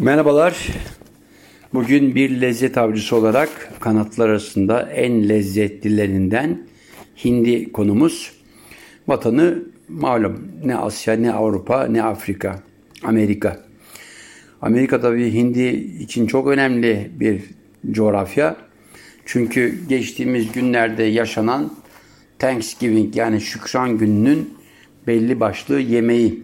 [0.00, 0.66] Merhabalar.
[1.74, 6.66] Bugün bir lezzet avcısı olarak kanatlar arasında en lezzetlilerinden
[7.24, 8.32] hindi konumuz.
[9.08, 12.62] Vatanı malum ne Asya ne Avrupa ne Afrika,
[13.02, 13.60] Amerika.
[14.62, 15.68] Amerika tabii hindi
[16.00, 17.42] için çok önemli bir
[17.90, 18.56] coğrafya.
[19.24, 21.72] Çünkü geçtiğimiz günlerde yaşanan
[22.38, 24.54] Thanksgiving yani Şükran Günü'nün
[25.06, 26.42] belli başlı yemeği.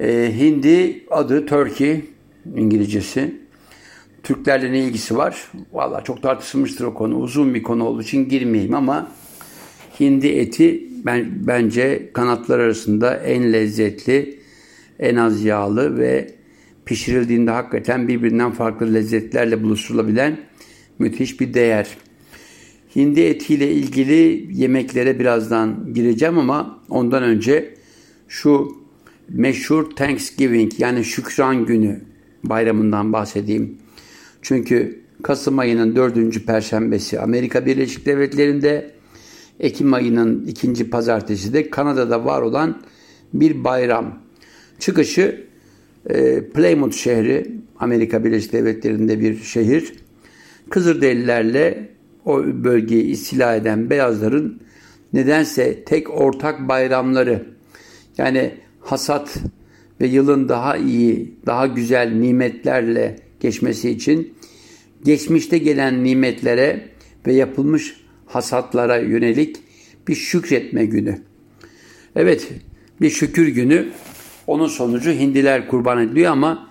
[0.00, 2.04] Ee, hindi adı Turkey
[2.56, 3.34] İngilizcesi.
[4.22, 5.50] Türklerle ne ilgisi var?
[5.72, 7.18] Valla çok tartışılmıştır o konu.
[7.18, 9.12] Uzun bir konu olduğu için girmeyeyim ama
[10.00, 14.40] hindi eti ben, bence kanatlar arasında en lezzetli,
[14.98, 16.30] en az yağlı ve
[16.84, 20.36] pişirildiğinde hakikaten birbirinden farklı lezzetlerle buluşturulabilen
[20.98, 21.88] müthiş bir değer.
[22.96, 27.74] Hindi etiyle ilgili yemeklere birazdan gireceğim ama ondan önce
[28.28, 28.76] şu
[29.28, 32.09] meşhur Thanksgiving yani Şükran Günü
[32.44, 33.78] bayramından bahsedeyim.
[34.42, 38.90] Çünkü Kasım ayının dördüncü perşembesi Amerika Birleşik Devletleri'nde,
[39.60, 42.82] Ekim ayının ikinci pazartesi de Kanada'da var olan
[43.34, 44.18] bir bayram.
[44.78, 45.46] Çıkışı
[46.10, 49.92] e, Plymouth şehri, Amerika Birleşik Devletleri'nde bir şehir.
[50.70, 51.88] Kızılderililerle
[52.24, 54.60] o bölgeyi istila eden beyazların
[55.12, 57.46] nedense tek ortak bayramları
[58.18, 59.38] yani hasat
[60.00, 64.34] ve yılın daha iyi, daha güzel nimetlerle geçmesi için
[65.04, 66.88] geçmişte gelen nimetlere
[67.26, 69.56] ve yapılmış hasatlara yönelik
[70.08, 71.18] bir şükretme günü.
[72.16, 72.48] Evet,
[73.00, 73.88] bir şükür günü.
[74.46, 76.70] Onun sonucu hindiler kurban ediliyor ama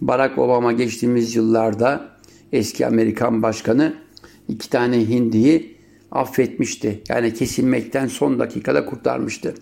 [0.00, 2.08] Barack Obama geçtiğimiz yıllarda
[2.52, 3.94] eski Amerikan başkanı
[4.48, 5.76] iki tane hindiyi
[6.10, 7.02] affetmişti.
[7.08, 9.54] Yani kesilmekten son dakikada kurtarmıştı.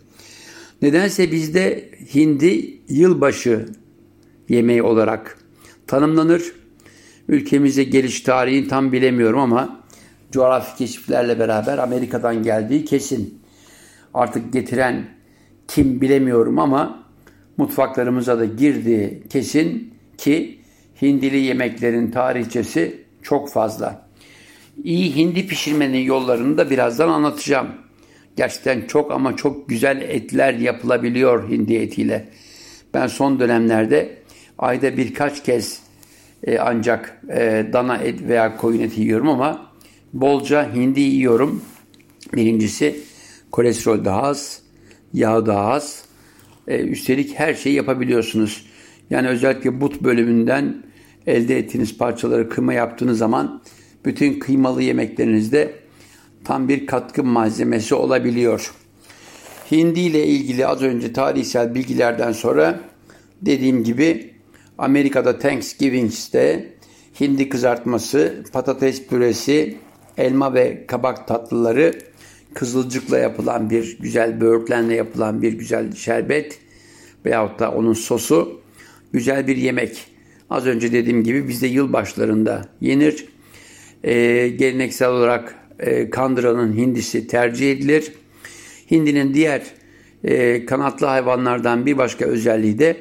[0.83, 3.67] Nedense bizde hindi yılbaşı
[4.49, 5.39] yemeği olarak
[5.87, 6.53] tanımlanır.
[7.29, 9.81] Ülkemize geliş tarihini tam bilemiyorum ama
[10.33, 13.43] coğrafi keşiflerle beraber Amerika'dan geldiği kesin.
[14.15, 15.09] Artık getiren
[15.69, 17.05] kim bilemiyorum ama
[17.57, 20.61] mutfaklarımıza da girdiği kesin ki
[21.03, 24.07] hindili yemeklerin tarihçesi çok fazla.
[24.85, 27.86] İyi hindi pişirmenin yollarını da birazdan anlatacağım.
[28.37, 32.29] Gerçekten çok ama çok güzel etler yapılabiliyor hindi etiyle.
[32.95, 34.17] Ben son dönemlerde
[34.59, 35.81] ayda birkaç kez
[36.45, 39.73] e, ancak e, dana et veya koyun eti yiyorum ama
[40.13, 41.63] bolca hindi yiyorum.
[42.35, 43.01] Birincisi
[43.51, 44.63] kolesterol daha az,
[45.13, 46.05] yağ daha az.
[46.69, 48.67] E, üstelik her şeyi yapabiliyorsunuz.
[49.11, 50.83] Yani özellikle but bölümünden
[51.27, 53.63] elde ettiğiniz parçaları kıyma yaptığınız zaman
[54.05, 55.86] bütün kıymalı yemeklerinizde
[56.47, 58.75] tam bir katkı malzemesi olabiliyor.
[59.71, 62.81] Hindi ile ilgili az önce tarihsel bilgilerden sonra
[63.43, 64.35] dediğim gibi
[64.79, 66.73] Amerika'da Thanksgiving'de
[67.21, 69.77] hindi kızartması, patates püresi,
[70.19, 71.93] elma ve kabak tatlıları,
[72.55, 76.59] kızılcıkla yapılan bir güzel böğürtlenle yapılan bir güzel şerbet
[77.25, 78.61] veyahut da onun sosu
[79.13, 80.07] güzel bir yemek.
[80.51, 83.29] Az önce dediğim gibi bizde yılbaşlarında yenir.
[84.05, 88.13] Ee, geleneksel olarak e, kandıranın hindisi tercih edilir.
[88.91, 89.63] Hindinin diğer
[90.25, 92.97] e, kanatlı hayvanlardan bir başka özelliği de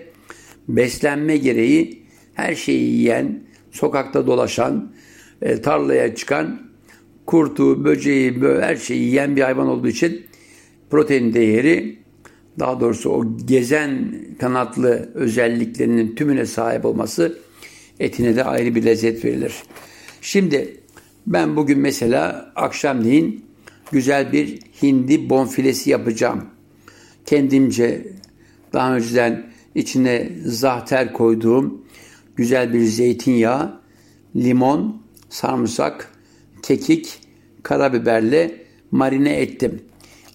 [0.68, 2.04] beslenme gereği
[2.34, 4.94] her şeyi yiyen, sokakta dolaşan,
[5.42, 6.62] e, tarlaya çıkan,
[7.26, 10.26] kurtu, böceği, her şeyi yiyen bir hayvan olduğu için
[10.90, 12.00] protein değeri
[12.60, 17.40] daha doğrusu o gezen kanatlı özelliklerinin tümüne sahip olması
[18.00, 19.54] etine de ayrı bir lezzet verilir.
[20.22, 20.78] Şimdi
[21.28, 23.46] ben bugün mesela akşamleyin
[23.92, 26.46] güzel bir hindi bonfilesi yapacağım.
[27.26, 28.08] Kendimce
[28.74, 31.86] daha önceden içine zahter koyduğum
[32.36, 33.80] güzel bir zeytinyağı,
[34.36, 36.12] limon, sarımsak,
[36.62, 37.20] kekik,
[37.64, 39.82] karabiberle marine ettim.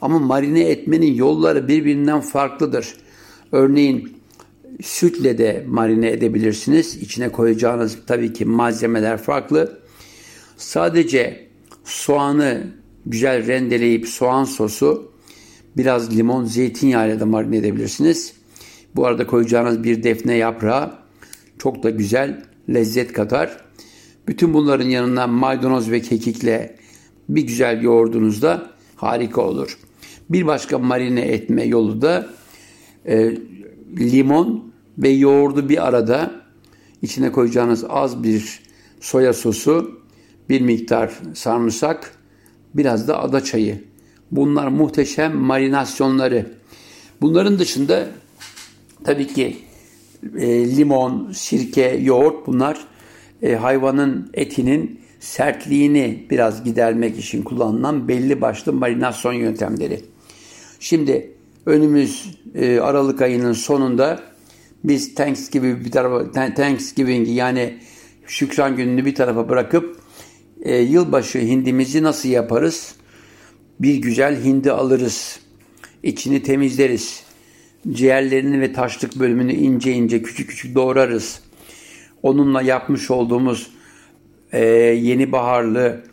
[0.00, 2.94] Ama marine etmenin yolları birbirinden farklıdır.
[3.52, 4.12] Örneğin
[4.82, 6.96] sütle de marine edebilirsiniz.
[6.96, 9.79] İçine koyacağınız tabii ki malzemeler farklı.
[10.60, 11.48] Sadece
[11.84, 12.66] soğanı
[13.06, 15.12] güzel rendeleyip soğan sosu
[15.76, 18.34] biraz limon zeytinyağı ile de marine edebilirsiniz.
[18.96, 20.94] Bu arada koyacağınız bir defne yaprağı
[21.58, 23.64] çok da güzel lezzet katar.
[24.28, 26.76] Bütün bunların yanına maydanoz ve kekikle
[27.28, 29.78] bir güzel yoğurdunuzda harika olur.
[30.30, 32.28] Bir başka marine etme yolu da
[33.06, 33.36] e,
[33.98, 36.30] limon ve yoğurdu bir arada
[37.02, 38.62] içine koyacağınız az bir
[39.00, 39.99] soya sosu
[40.50, 42.14] bir miktar sarımsak,
[42.74, 43.84] biraz da ada çayı.
[44.30, 46.46] Bunlar muhteşem marinasyonları.
[47.20, 48.06] Bunların dışında
[49.04, 49.56] tabii ki
[50.38, 52.80] e, limon, sirke, yoğurt bunlar
[53.42, 60.00] e, hayvanın etinin sertliğini biraz gidermek için kullanılan belli başlı marinasyon yöntemleri.
[60.80, 61.32] Şimdi
[61.66, 64.22] önümüz e, Aralık ayının sonunda
[64.84, 67.78] biz Thanksgiving bir tarafa Thanksgiving yani
[68.26, 69.99] Şükran gününü bir tarafa bırakıp
[70.62, 72.94] e, yılbaşı hindimizi nasıl yaparız?
[73.80, 75.40] Bir güzel hindi alırız.
[76.02, 77.22] İçini temizleriz.
[77.92, 81.40] Ciğerlerini ve taşlık bölümünü ince ince küçük küçük doğrarız.
[82.22, 83.70] Onunla yapmış olduğumuz
[84.52, 84.64] e,
[85.02, 86.04] yeni baharlı,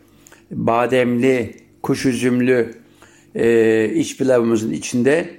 [0.50, 2.74] bademli, kuş üzümlü
[3.34, 5.30] e, iç pilavımızın içinde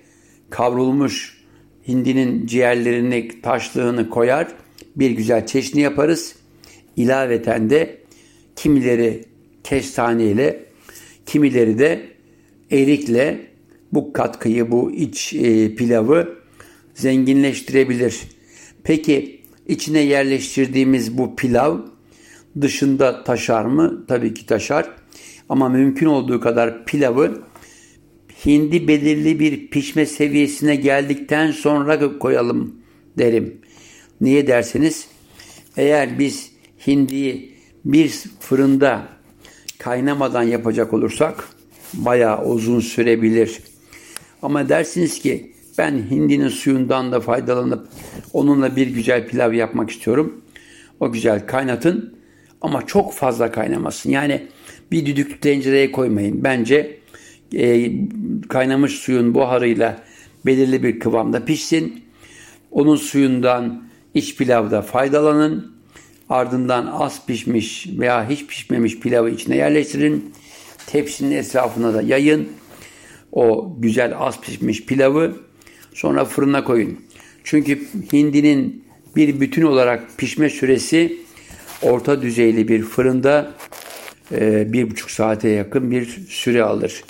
[0.50, 1.44] kavrulmuş
[1.88, 4.48] hindinin ciğerlerini, taşlığını koyar.
[4.96, 6.36] Bir güzel çeşni yaparız.
[6.96, 8.00] İlaveten de
[8.60, 9.26] kimileri
[9.64, 10.66] kestaneyle,
[11.26, 12.10] kimileri de
[12.72, 13.48] erikle
[13.92, 16.38] bu katkıyı, bu iç e, pilavı
[16.94, 18.20] zenginleştirebilir.
[18.84, 21.78] Peki içine yerleştirdiğimiz bu pilav
[22.62, 24.06] dışında taşar mı?
[24.08, 24.90] Tabii ki taşar.
[25.50, 27.42] Ama mümkün olduğu kadar pilavı
[28.46, 32.76] hindi belirli bir pişme seviyesine geldikten sonra koyalım
[33.18, 33.62] derim.
[34.22, 35.08] Niye derseniz
[35.78, 36.52] eğer biz
[36.88, 37.49] hindiyi
[37.86, 39.08] bir fırında
[39.80, 41.50] kaynamadan yapacak olursak
[41.94, 43.60] bayağı uzun sürebilir.
[44.42, 47.88] Ama dersiniz ki ben hindinin suyundan da faydalanıp
[48.34, 50.42] onunla bir güzel pilav yapmak istiyorum.
[51.00, 52.20] O güzel kaynatın
[52.62, 54.10] ama çok fazla kaynamasın.
[54.10, 54.48] Yani
[54.92, 56.44] bir düdüklü tencereye koymayın.
[56.44, 57.00] Bence
[57.54, 57.92] e,
[58.50, 60.04] kaynamış suyun buharıyla
[60.46, 62.04] belirli bir kıvamda pişsin.
[62.72, 63.84] Onun suyundan
[64.14, 65.79] iç pilavda faydalanın.
[66.30, 70.34] Ardından az pişmiş veya hiç pişmemiş pilavı içine yerleştirin.
[70.88, 72.50] Tepsinin etrafına da yayın.
[73.32, 75.36] O güzel az pişmiş pilavı
[75.94, 77.00] sonra fırına koyun.
[77.44, 78.84] Çünkü hindinin
[79.16, 81.18] bir bütün olarak pişme süresi
[81.82, 83.54] orta düzeyli bir fırında
[84.32, 87.04] e, bir buçuk saate yakın bir süre alır.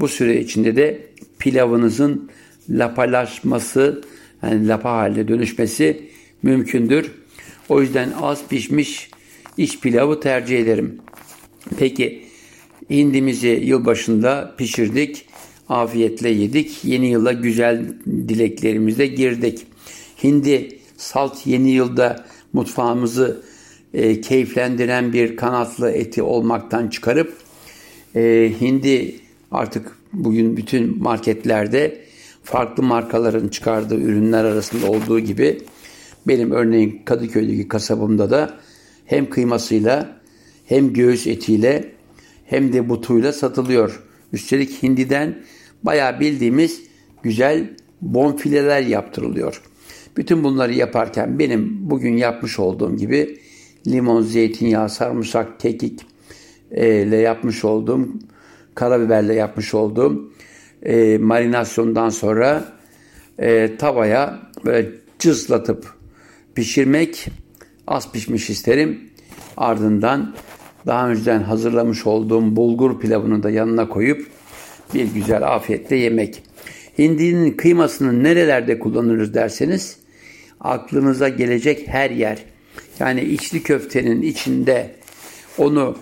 [0.00, 1.00] Bu süre içinde de
[1.38, 2.30] pilavınızın
[2.70, 4.02] lapalaşması
[4.42, 6.10] yani lapa haline dönüşmesi
[6.42, 7.19] mümkündür.
[7.70, 9.10] O yüzden az pişmiş
[9.56, 10.98] iç pilavı tercih ederim.
[11.78, 12.22] Peki
[12.90, 15.26] hindimizi yılbaşında pişirdik.
[15.68, 16.84] Afiyetle yedik.
[16.84, 19.66] Yeni yıla güzel dileklerimizle girdik.
[20.22, 23.42] Hindi salt yeni yılda mutfağımızı
[23.94, 27.36] e, keyiflendiren bir kanatlı eti olmaktan çıkarıp
[28.16, 29.14] e, hindi
[29.50, 32.00] artık bugün bütün marketlerde
[32.44, 35.60] farklı markaların çıkardığı ürünler arasında olduğu gibi
[36.26, 38.58] benim örneğin Kadıköy'deki kasabımda da
[39.06, 40.20] hem kıymasıyla
[40.66, 41.92] hem göğüs etiyle
[42.46, 44.02] hem de butuyla satılıyor.
[44.32, 45.42] Üstelik hindiden
[45.82, 46.82] bayağı bildiğimiz
[47.22, 49.62] güzel bonfileler yaptırılıyor.
[50.16, 53.38] Bütün bunları yaparken benim bugün yapmış olduğum gibi
[53.86, 56.00] limon, zeytinyağı, sarımsak, kekik
[56.70, 58.08] e, ile yapmış olduğum,
[58.74, 60.32] karabiberle yapmış olduğum
[60.82, 62.64] e, marinasyondan sonra
[63.38, 65.99] e, tavaya böyle cızlatıp
[66.60, 67.26] pişirmek
[67.86, 69.10] az pişmiş isterim.
[69.56, 70.34] Ardından
[70.86, 74.26] daha önceden hazırlamış olduğum bulgur pilavını da yanına koyup
[74.94, 76.42] bir güzel afiyetle yemek.
[76.98, 79.96] Hindinin kıymasını nerelerde kullanırız derseniz
[80.60, 82.38] aklınıza gelecek her yer.
[82.98, 84.96] Yani içli köftenin içinde
[85.58, 85.96] onu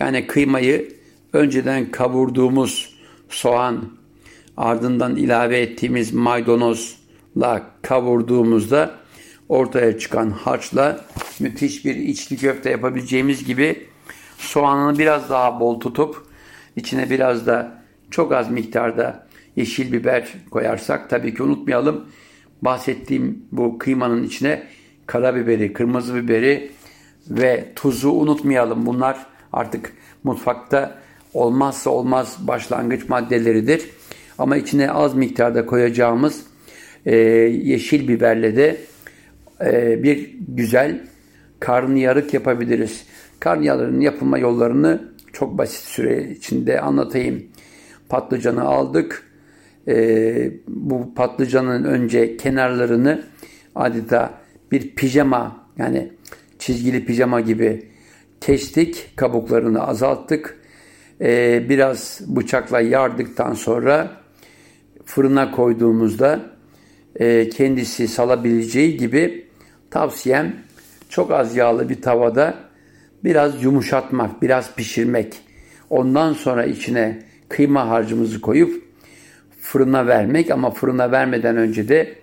[0.00, 0.88] yani kıymayı
[1.32, 3.84] önceden kavurduğumuz soğan
[4.56, 9.03] ardından ilave ettiğimiz maydanozla kavurduğumuzda
[9.48, 11.04] ortaya çıkan harçla
[11.40, 13.86] müthiş bir içli köfte yapabileceğimiz gibi
[14.38, 16.26] soğanını biraz daha bol tutup
[16.76, 22.06] içine biraz da çok az miktarda yeşil biber koyarsak tabii ki unutmayalım
[22.62, 24.62] bahsettiğim bu kıymanın içine
[25.06, 26.70] karabiberi, kırmızı biberi
[27.30, 28.86] ve tuzu unutmayalım.
[28.86, 29.92] Bunlar artık
[30.24, 30.98] mutfakta
[31.34, 33.90] olmazsa olmaz başlangıç maddeleridir.
[34.38, 36.46] Ama içine az miktarda koyacağımız
[37.06, 38.76] e, yeşil biberle de
[39.60, 41.00] e, bir güzel
[41.60, 43.04] karnıyarık yapabiliriz.
[43.40, 47.44] Karnıyarığın yapılma yollarını çok basit süre içinde anlatayım.
[48.08, 49.30] Patlıcanı aldık.
[49.88, 53.22] E, bu patlıcanın önce kenarlarını
[53.74, 54.34] adeta
[54.72, 56.12] bir pijama yani
[56.58, 57.86] çizgili pijama gibi
[58.40, 59.12] kestik.
[59.16, 60.58] Kabuklarını azalttık.
[61.20, 64.10] E, biraz bıçakla yardıktan sonra
[65.04, 66.40] fırına koyduğumuzda
[67.16, 69.43] e, kendisi salabileceği gibi
[69.94, 70.56] tavsiyem
[71.08, 72.54] çok az yağlı bir tavada
[73.24, 75.40] biraz yumuşatmak, biraz pişirmek.
[75.90, 78.84] Ondan sonra içine kıyma harcımızı koyup
[79.60, 82.14] fırına vermek ama fırına vermeden önce de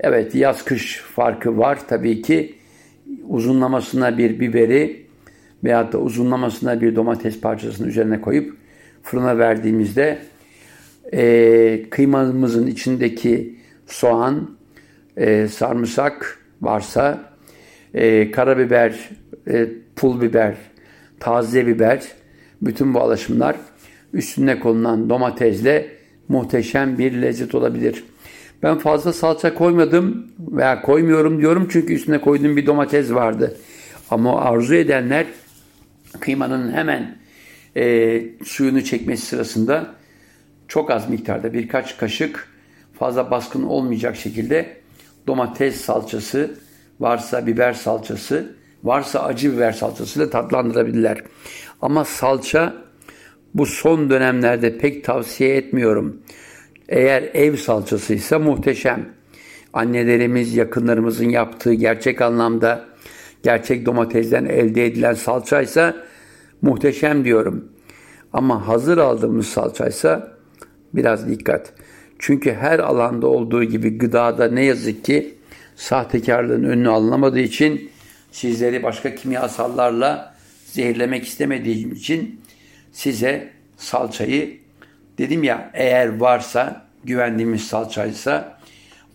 [0.00, 2.54] Evet yaz kış farkı var tabii ki.
[3.28, 5.06] Uzunlamasına bir biberi
[5.64, 8.56] veyahut da uzunlamasına bir domates parçasını üzerine koyup
[9.02, 10.18] fırına verdiğimizde
[11.12, 14.50] e, kıymamızın içindeki soğan,
[15.16, 17.32] e, sarımsak varsa,
[17.94, 19.10] e, karabiber,
[19.50, 20.54] e, pul biber,
[21.20, 22.02] taze biber,
[22.62, 23.56] bütün bu alaşımlar
[24.12, 25.88] üstüne konulan domatesle
[26.28, 28.04] muhteşem bir lezzet olabilir.
[28.62, 33.56] Ben fazla salça koymadım veya koymuyorum diyorum çünkü üstüne koyduğum bir domates vardı.
[34.10, 35.26] Ama arzu edenler
[36.20, 37.18] kıymanın hemen
[37.76, 39.94] e, suyunu çekmesi sırasında
[40.68, 42.48] çok az miktarda birkaç kaşık
[42.98, 44.76] fazla baskın olmayacak şekilde
[45.28, 46.50] domates salçası,
[47.00, 51.22] varsa biber salçası, varsa acı biber salçası ile tatlandırabilirler.
[51.82, 52.74] Ama salça
[53.54, 56.22] bu son dönemlerde pek tavsiye etmiyorum.
[56.88, 59.08] Eğer ev salçasıysa muhteşem.
[59.72, 62.84] Annelerimiz, yakınlarımızın yaptığı gerçek anlamda
[63.42, 65.96] gerçek domatesden elde edilen salçaysa
[66.62, 67.72] muhteşem diyorum.
[68.32, 70.32] Ama hazır aldığımız salçaysa
[70.94, 71.72] biraz dikkat.
[72.18, 75.34] Çünkü her alanda olduğu gibi gıdada ne yazık ki
[75.76, 77.90] sahtekarlığın önünü alınamadığı için
[78.32, 80.34] sizleri başka kimyasallarla
[80.64, 82.40] zehirlemek istemediğim için
[82.92, 84.58] size salçayı
[85.18, 88.58] dedim ya eğer varsa güvendiğimiz salçaysa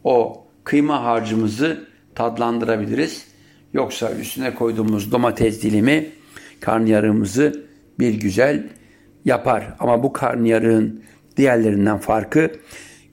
[0.03, 3.27] o kıyma harcımızı tadlandırabiliriz.
[3.73, 6.09] Yoksa üstüne koyduğumuz domates dilimi
[6.59, 7.65] karnıyarığımızı
[7.99, 8.67] bir güzel
[9.25, 9.75] yapar.
[9.79, 11.03] Ama bu karnıyarığın
[11.37, 12.51] diğerlerinden farkı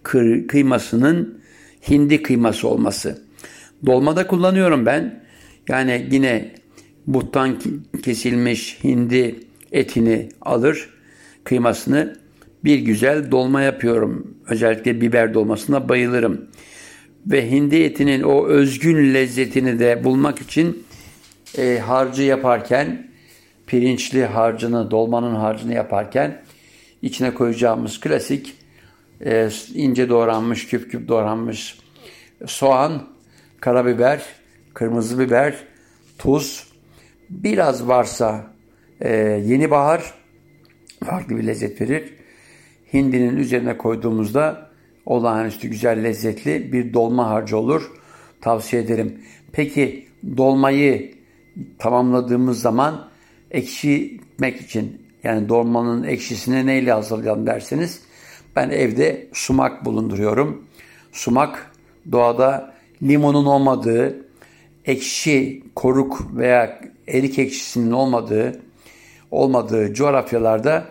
[0.03, 1.41] kıymasının
[1.91, 3.23] hindi kıyması olması.
[3.87, 5.25] Dolmada kullanıyorum ben.
[5.69, 6.53] Yani yine
[7.07, 7.59] buttan
[8.03, 9.41] kesilmiş hindi
[9.73, 10.89] etini alır,
[11.45, 12.17] kıymasını
[12.65, 14.35] bir güzel dolma yapıyorum.
[14.49, 16.47] Özellikle biber dolmasına bayılırım.
[17.27, 20.85] Ve hindi etinin o özgün lezzetini de bulmak için
[21.59, 23.11] e, harcı yaparken,
[23.67, 26.43] pirinçli harcını, dolmanın harcını yaparken
[27.03, 28.55] içine koyacağımız klasik
[29.25, 31.79] e, ince doğranmış, küp küp doğranmış
[32.47, 33.09] soğan,
[33.61, 34.25] karabiber,
[34.75, 35.65] kırmızı biber,
[36.19, 36.69] tuz,
[37.31, 38.47] biraz varsa
[39.01, 40.15] e, yeni bahar
[41.05, 42.15] farklı bir lezzet verir.
[42.93, 44.71] Hindinin üzerine koyduğumuzda
[45.07, 47.93] olağanüstü güzel lezzetli bir dolma harcı olur.
[48.41, 49.23] Tavsiye ederim.
[49.53, 51.15] Peki dolmayı
[51.79, 53.09] tamamladığımız zaman
[53.51, 58.03] ekşitmek için yani dolmanın ekşisini neyle hazırlayalım derseniz
[58.57, 60.65] ben evde sumak bulunduruyorum.
[61.13, 61.73] Sumak
[62.13, 64.27] doğada limonun olmadığı,
[64.85, 68.61] ekşi, koruk veya erik ekşisinin olmadığı
[69.31, 70.85] olmadığı coğrafyalarda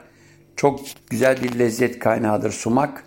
[0.56, 3.04] çok güzel bir lezzet kaynağıdır sumak.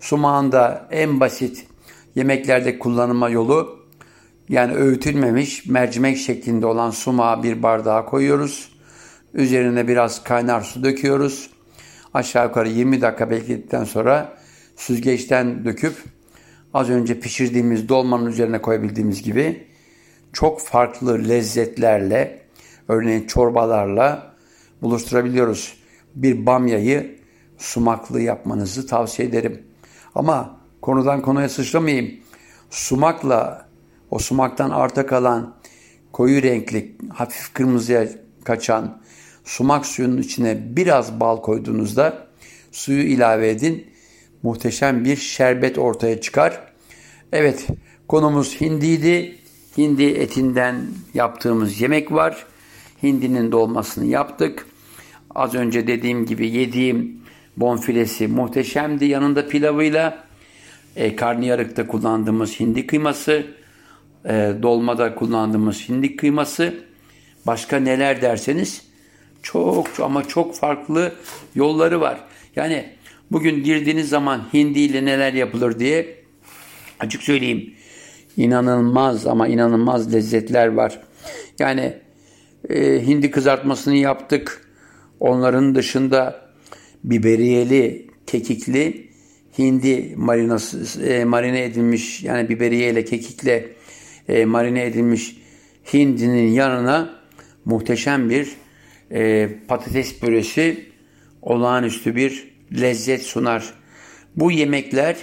[0.00, 1.66] Sumağın da en basit
[2.14, 3.78] yemeklerde kullanılma yolu
[4.48, 8.72] yani öğütülmemiş mercimek şeklinde olan sumağı bir bardağa koyuyoruz.
[9.34, 11.50] Üzerine biraz kaynar su döküyoruz.
[12.14, 14.38] Aşağı yukarı 20 dakika bekledikten sonra
[14.76, 15.94] süzgeçten döküp
[16.74, 19.66] az önce pişirdiğimiz dolmanın üzerine koyabildiğimiz gibi
[20.32, 22.42] çok farklı lezzetlerle
[22.88, 24.34] örneğin çorbalarla
[24.82, 25.78] buluşturabiliyoruz.
[26.14, 27.18] Bir bamyayı
[27.58, 29.62] sumaklı yapmanızı tavsiye ederim.
[30.14, 32.20] Ama konudan konuya sıçramayayım.
[32.70, 33.68] Sumakla
[34.10, 35.54] o sumaktan arta kalan
[36.12, 38.08] koyu renkli, hafif kırmızıya
[38.44, 39.00] kaçan
[39.48, 42.26] sumak suyunun içine biraz bal koyduğunuzda
[42.72, 43.86] suyu ilave edin.
[44.42, 46.60] Muhteşem bir şerbet ortaya çıkar.
[47.32, 47.66] Evet,
[48.08, 49.38] konumuz hindiydi.
[49.78, 52.46] Hindi etinden yaptığımız yemek var.
[53.02, 54.66] Hindinin dolmasını yaptık.
[55.34, 57.20] Az önce dediğim gibi yediğim
[57.56, 59.04] bonfilesi muhteşemdi.
[59.04, 60.24] Yanında pilavıyla
[60.96, 63.46] e, karnıyarıkta kullandığımız hindi kıyması,
[64.24, 66.74] e, dolmada kullandığımız hindi kıyması,
[67.46, 68.87] başka neler derseniz
[69.42, 71.12] çok ama çok farklı
[71.54, 72.20] yolları var.
[72.56, 72.88] Yani
[73.30, 76.16] bugün girdiğiniz zaman hindi ile neler yapılır diye
[77.00, 77.74] açık söyleyeyim.
[78.36, 81.00] İnanılmaz ama inanılmaz lezzetler var.
[81.58, 81.94] Yani
[82.70, 84.70] e, hindi kızartmasını yaptık.
[85.20, 86.48] Onların dışında
[87.04, 89.08] biberiyeli, kekikli
[89.58, 93.68] hindi marinası, e, marine edilmiş yani biberiye ile kekikle
[94.28, 95.36] e, marine edilmiş
[95.92, 97.10] hindinin yanına
[97.64, 98.48] muhteşem bir
[99.12, 100.84] e, patates püresi
[101.42, 103.74] olağanüstü bir lezzet sunar.
[104.36, 105.16] Bu yemekler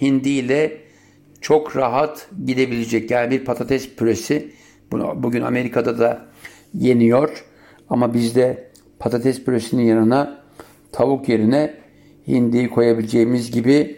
[0.00, 0.80] hindi ile
[1.40, 3.10] çok rahat gidebilecek.
[3.10, 4.52] Yani bir patates püresi
[4.92, 6.26] bugün Amerika'da da
[6.74, 7.44] yeniyor
[7.88, 10.42] ama bizde patates püresinin yanına
[10.92, 11.74] tavuk yerine
[12.28, 13.96] hindiyi koyabileceğimiz gibi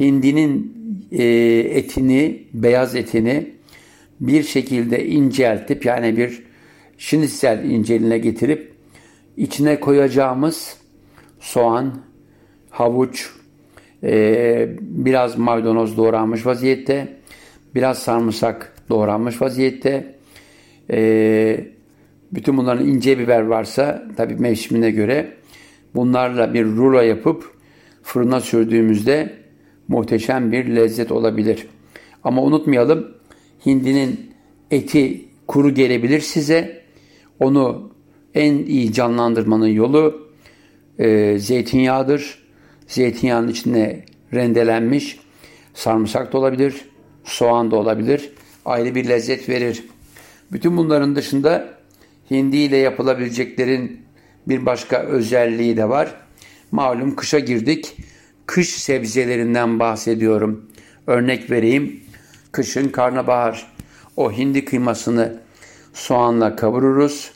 [0.00, 0.76] hindinin
[1.12, 1.24] e,
[1.58, 3.50] etini, beyaz etini
[4.20, 6.45] bir şekilde inceltip yani bir
[6.98, 8.72] şinitsel inceline getirip
[9.36, 10.76] içine koyacağımız
[11.40, 11.94] soğan,
[12.70, 13.30] havuç,
[14.02, 17.16] e, biraz maydanoz doğranmış vaziyette,
[17.74, 20.14] biraz sarımsak doğranmış vaziyette,
[20.90, 21.60] e,
[22.32, 25.32] bütün bunların ince biber varsa tabi mevsimine göre
[25.94, 27.56] bunlarla bir rulo yapıp
[28.02, 29.32] fırına sürdüğümüzde
[29.88, 31.66] muhteşem bir lezzet olabilir.
[32.24, 33.08] Ama unutmayalım
[33.66, 34.30] hindinin
[34.70, 36.85] eti kuru gelebilir size.
[37.40, 37.92] Onu
[38.34, 40.28] en iyi canlandırmanın yolu
[40.98, 42.46] e, zeytinyağıdır.
[42.86, 45.20] Zeytinyağının içine rendelenmiş
[45.74, 46.74] sarımsak da olabilir,
[47.24, 48.30] soğan da olabilir.
[48.64, 49.84] Ayrı bir lezzet verir.
[50.52, 51.68] Bütün bunların dışında
[52.30, 54.00] hindi ile yapılabileceklerin
[54.48, 56.14] bir başka özelliği de var.
[56.70, 57.96] Malum kışa girdik.
[58.46, 60.70] Kış sebzelerinden bahsediyorum.
[61.06, 62.00] Örnek vereyim.
[62.52, 63.72] Kışın karnabahar.
[64.16, 65.40] O hindi kıymasını
[65.96, 67.32] soğanla kavururuz.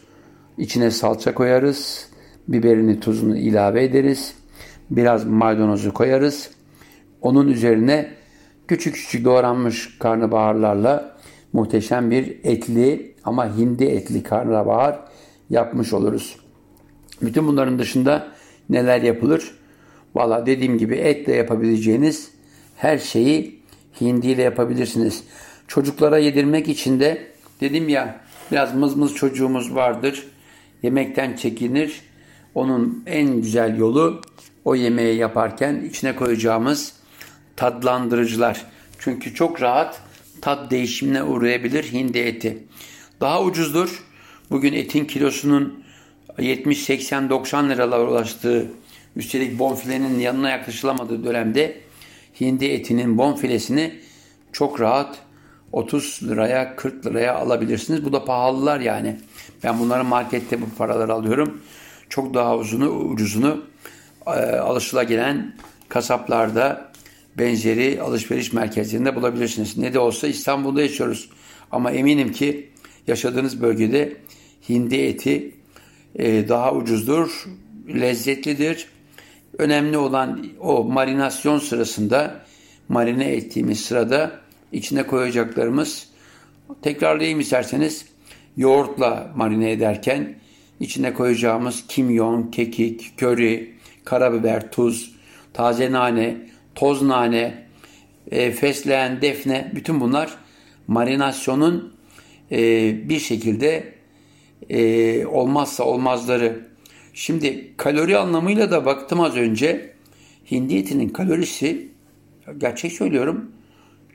[0.59, 2.09] İçine salça koyarız.
[2.49, 4.35] Biberini, tuzunu ilave ederiz.
[4.91, 6.51] Biraz maydanozu koyarız.
[7.21, 8.11] Onun üzerine
[8.69, 11.17] küçük küçük doğranmış karnabaharlarla
[11.53, 14.99] muhteşem bir etli ama hindi etli karnabahar
[15.51, 16.37] yapmış oluruz.
[17.23, 18.29] Bütün bunların dışında
[18.69, 19.55] neler yapılır?
[20.15, 22.31] Valla dediğim gibi etle yapabileceğiniz
[22.77, 23.61] her şeyi
[24.01, 25.25] hindiyle yapabilirsiniz.
[25.69, 27.27] Çocuklara yedirmek için de
[27.61, 30.27] dedim ya biraz mızmız çocuğumuz vardır.
[30.83, 32.01] Yemekten çekinir.
[32.55, 34.21] Onun en güzel yolu
[34.65, 36.93] o yemeği yaparken içine koyacağımız
[37.57, 38.67] tadlandırıcılar.
[38.99, 40.01] Çünkü çok rahat
[40.41, 42.59] tat değişimine uğrayabilir hindi eti.
[43.21, 44.05] Daha ucuzdur.
[44.51, 45.85] Bugün etin kilosunun
[46.39, 48.73] 70, 80, 90 liralara ulaştığı
[49.17, 51.81] üstelik bonfilenin yanına yaklaşılamadığı dönemde
[52.41, 53.95] hindi etinin bonfilesini
[54.53, 55.19] çok rahat
[55.73, 58.05] 30 liraya 40 liraya alabilirsiniz.
[58.05, 59.17] Bu da pahalılar yani.
[59.65, 61.61] Ben bunları markette bu paraları alıyorum.
[62.09, 63.65] Çok daha uzunu ucuzunu
[64.27, 65.55] e, alışılagelen
[65.89, 66.93] kasaplarda
[67.39, 69.79] benzeri alışveriş merkezlerinde bulabilirsiniz.
[69.79, 71.31] Ne de olsa İstanbul'da yaşıyoruz.
[71.71, 72.71] Ama eminim ki
[73.07, 74.17] yaşadığınız bölgede
[74.69, 75.55] hindi eti
[76.15, 77.47] e, daha ucuzdur,
[77.89, 78.87] lezzetlidir.
[79.59, 82.45] Önemli olan o marinasyon sırasında
[82.89, 84.41] marine ettiğimiz sırada
[84.73, 86.09] içine koyacaklarımız
[86.83, 88.07] tekrarlayayım isterseniz
[88.57, 90.35] yoğurtla marine ederken
[90.81, 95.15] içine koyacağımız kimyon, kekik, köri, karabiber, tuz,
[95.53, 96.37] taze nane,
[96.75, 97.67] toz nane,
[98.31, 100.37] e, fesleğen, defne bütün bunlar
[100.87, 101.95] marinasyonun
[102.53, 102.59] e,
[103.09, 103.95] bir şekilde
[104.71, 106.71] e, olmazsa olmazları.
[107.15, 109.93] Şimdi kalori anlamıyla da baktım az önce
[110.51, 111.89] hindi etinin kalorisi
[112.59, 113.53] gerçek söylüyorum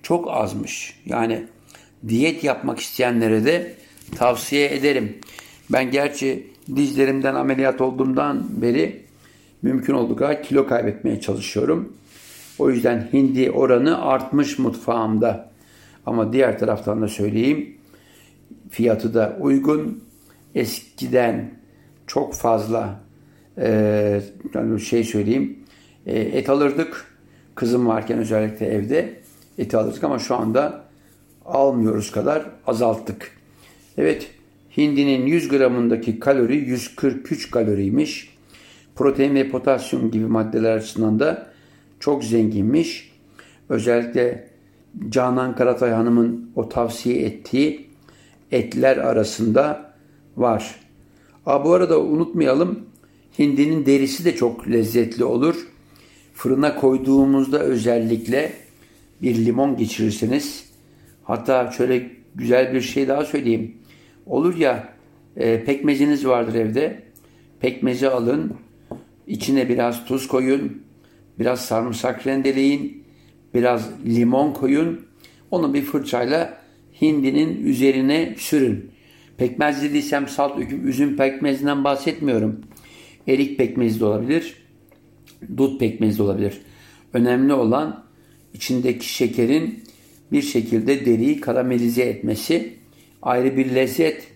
[0.06, 1.00] çok azmış.
[1.06, 1.44] Yani
[2.08, 3.76] diyet yapmak isteyenlere de
[4.16, 5.18] tavsiye ederim.
[5.70, 9.06] Ben gerçi dizlerimden ameliyat olduğumdan beri
[9.62, 11.94] mümkün olduğu kadar kilo kaybetmeye çalışıyorum.
[12.60, 15.52] O yüzden hindi oranı artmış mutfağımda.
[16.06, 17.78] Ama diğer taraftan da söyleyeyim.
[18.70, 20.04] Fiyatı da uygun.
[20.56, 21.52] Eskiden
[22.08, 23.00] çok fazla
[23.58, 24.22] e,
[24.86, 25.60] şey söyleyeyim
[26.06, 27.06] e, et alırdık.
[27.56, 29.25] Kızım varken özellikle evde
[29.58, 30.86] et alırdık ama şu anda
[31.46, 33.32] almıyoruz kadar azalttık.
[33.98, 34.32] Evet
[34.78, 38.36] hindinin 100 gramındaki kalori 143 kaloriymiş.
[38.96, 41.48] Protein ve potasyum gibi maddeler açısından da
[42.00, 43.12] çok zenginmiş.
[43.70, 44.50] Özellikle
[45.10, 47.90] Canan Karatay Hanım'ın o tavsiye ettiği
[48.52, 49.94] etler arasında
[50.38, 50.76] var.
[51.46, 52.80] Aa, bu arada unutmayalım
[53.40, 55.68] hindinin derisi de çok lezzetli olur.
[56.34, 58.54] Fırına koyduğumuzda özellikle
[59.26, 60.70] bir limon geçirirseniz
[61.24, 63.78] hatta şöyle güzel bir şey daha söyleyeyim.
[64.26, 64.94] Olur ya
[65.38, 67.04] e, pekmeziniz vardır evde.
[67.60, 68.54] Pekmezi alın.
[69.28, 70.84] içine biraz tuz koyun.
[71.40, 73.04] Biraz sarımsak rendeleyin.
[73.54, 75.02] Biraz limon koyun.
[75.52, 76.58] Onu bir fırçayla
[77.02, 78.92] hindinin üzerine sürün.
[79.38, 82.62] Pekmez dediysem salt üzüm pekmezinden bahsetmiyorum.
[83.28, 84.58] Erik pekmezi de olabilir.
[85.58, 86.62] Dut pekmezi de olabilir.
[87.14, 88.05] Önemli olan
[88.56, 89.84] içindeki şekerin
[90.32, 92.74] bir şekilde deriyi karamelize etmesi
[93.22, 94.28] ayrı bir lezzet,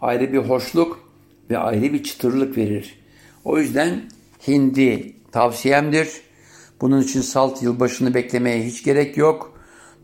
[0.00, 1.10] ayrı bir hoşluk
[1.50, 2.98] ve ayrı bir çıtırlık verir.
[3.44, 4.00] O yüzden
[4.48, 6.08] hindi tavsiyemdir.
[6.80, 9.60] Bunun için salt yılbaşını beklemeye hiç gerek yok.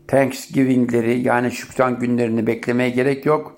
[0.07, 3.57] Thanksgiving'leri yani şükran günlerini beklemeye gerek yok.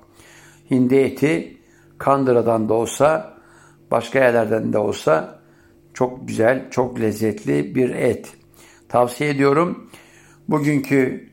[0.71, 1.57] Hindi eti
[1.97, 3.37] Kandıra'dan da olsa
[3.91, 5.39] başka yerlerden de olsa
[5.93, 8.33] çok güzel, çok lezzetli bir et.
[8.89, 9.89] Tavsiye ediyorum.
[10.49, 11.29] Bugünkü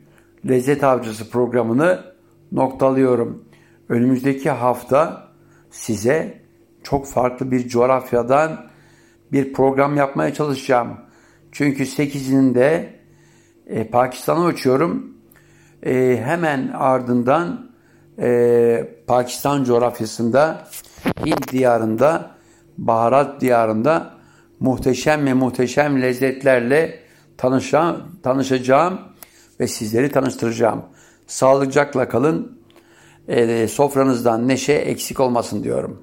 [0.48, 2.04] Lezzet Avcısı programını
[2.52, 3.44] noktalıyorum.
[3.88, 5.28] Önümüzdeki hafta
[5.70, 6.42] size
[6.82, 8.66] çok farklı bir coğrafyadan
[9.32, 10.88] bir program yapmaya çalışacağım.
[11.52, 12.86] Çünkü 8'inde
[13.66, 15.16] e, Pakistan'a uçuyorum.
[15.82, 17.70] E, hemen ardından
[18.18, 20.68] e, Pakistan coğrafyasında
[21.26, 22.30] Hint diyarında,
[22.78, 24.10] baharat diyarında
[24.60, 27.01] muhteşem ve muhteşem lezzetlerle
[27.42, 29.00] tanışa, tanışacağım
[29.60, 30.82] ve sizleri tanıştıracağım.
[31.26, 32.58] Sağlıcakla kalın.
[33.28, 36.02] E, sofranızdan neşe eksik olmasın diyorum.